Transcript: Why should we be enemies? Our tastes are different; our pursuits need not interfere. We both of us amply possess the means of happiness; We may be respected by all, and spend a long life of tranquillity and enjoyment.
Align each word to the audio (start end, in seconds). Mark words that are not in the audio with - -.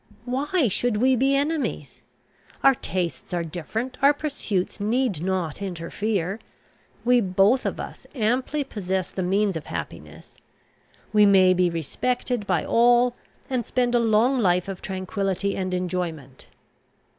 Why 0.25 0.67
should 0.67 0.97
we 0.97 1.15
be 1.15 1.35
enemies? 1.35 2.01
Our 2.63 2.73
tastes 2.73 3.35
are 3.35 3.43
different; 3.43 3.99
our 4.01 4.15
pursuits 4.15 4.79
need 4.79 5.21
not 5.21 5.61
interfere. 5.61 6.39
We 7.05 7.21
both 7.21 7.67
of 7.67 7.79
us 7.79 8.07
amply 8.15 8.63
possess 8.63 9.11
the 9.11 9.21
means 9.21 9.55
of 9.55 9.67
happiness; 9.67 10.37
We 11.13 11.27
may 11.27 11.53
be 11.53 11.69
respected 11.69 12.47
by 12.47 12.65
all, 12.65 13.15
and 13.47 13.63
spend 13.63 13.93
a 13.93 13.99
long 13.99 14.39
life 14.39 14.67
of 14.67 14.81
tranquillity 14.81 15.55
and 15.55 15.71
enjoyment. 15.71 16.47